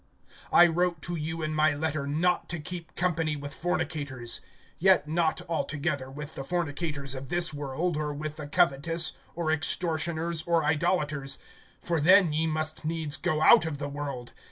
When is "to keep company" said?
2.49-3.35